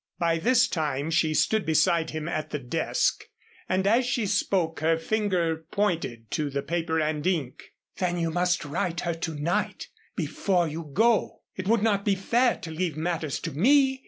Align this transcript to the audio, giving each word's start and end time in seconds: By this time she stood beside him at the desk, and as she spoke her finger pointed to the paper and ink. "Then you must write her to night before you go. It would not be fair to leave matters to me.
By 0.17 0.39
this 0.39 0.67
time 0.67 1.11
she 1.11 1.35
stood 1.35 1.63
beside 1.63 2.09
him 2.09 2.27
at 2.27 2.49
the 2.49 2.57
desk, 2.57 3.25
and 3.69 3.85
as 3.85 4.03
she 4.03 4.25
spoke 4.25 4.79
her 4.79 4.97
finger 4.97 5.57
pointed 5.69 6.31
to 6.31 6.49
the 6.49 6.63
paper 6.63 6.99
and 6.99 7.27
ink. 7.27 7.73
"Then 7.97 8.17
you 8.17 8.31
must 8.31 8.65
write 8.65 9.01
her 9.01 9.13
to 9.13 9.35
night 9.35 9.89
before 10.15 10.67
you 10.67 10.89
go. 10.91 11.43
It 11.55 11.67
would 11.67 11.83
not 11.83 12.03
be 12.03 12.15
fair 12.15 12.57
to 12.63 12.71
leave 12.71 12.97
matters 12.97 13.39
to 13.41 13.51
me. 13.51 13.99